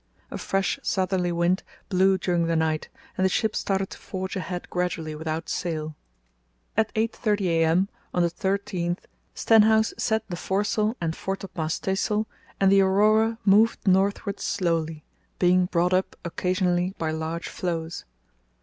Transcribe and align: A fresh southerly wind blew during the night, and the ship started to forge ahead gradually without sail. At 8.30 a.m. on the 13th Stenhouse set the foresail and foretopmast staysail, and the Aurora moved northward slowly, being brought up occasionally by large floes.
A 0.31 0.37
fresh 0.39 0.79
southerly 0.81 1.31
wind 1.31 1.61
blew 1.87 2.17
during 2.17 2.47
the 2.47 2.55
night, 2.55 2.89
and 3.15 3.23
the 3.23 3.29
ship 3.29 3.55
started 3.55 3.91
to 3.91 3.99
forge 3.99 4.35
ahead 4.35 4.67
gradually 4.71 5.13
without 5.13 5.47
sail. 5.47 5.95
At 6.75 6.91
8.30 6.95 7.45
a.m. 7.45 7.89
on 8.11 8.23
the 8.23 8.31
13th 8.31 9.01
Stenhouse 9.35 9.93
set 9.99 10.27
the 10.27 10.35
foresail 10.35 10.97
and 10.99 11.13
foretopmast 11.15 11.75
staysail, 11.83 12.25
and 12.59 12.71
the 12.71 12.81
Aurora 12.81 13.37
moved 13.45 13.87
northward 13.87 14.39
slowly, 14.39 15.03
being 15.37 15.67
brought 15.67 15.93
up 15.93 16.15
occasionally 16.25 16.95
by 16.97 17.11
large 17.11 17.47
floes. 17.47 18.05